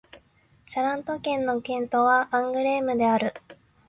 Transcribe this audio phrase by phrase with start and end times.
[0.65, 3.33] シャラント県の県都はアングレームである